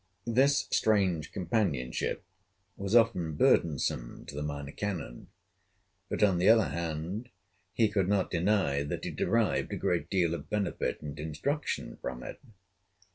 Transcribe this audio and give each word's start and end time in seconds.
This 0.25 0.67
strange 0.71 1.31
companionship 1.31 2.23
was 2.75 2.95
often 2.95 3.35
burdensome 3.35 4.25
to 4.25 4.33
the 4.33 4.41
Minor 4.41 4.71
Canon; 4.71 5.27
but, 6.09 6.23
on 6.23 6.39
the 6.39 6.49
other 6.49 6.69
hand, 6.69 7.29
he 7.75 7.87
could 7.87 8.09
not 8.09 8.31
deny 8.31 8.81
that 8.81 9.03
he 9.05 9.11
derived 9.11 9.71
a 9.73 9.77
great 9.77 10.09
deal 10.09 10.33
of 10.33 10.49
benefit 10.49 11.03
and 11.03 11.19
instruction 11.19 11.97
from 12.01 12.23
it. 12.23 12.39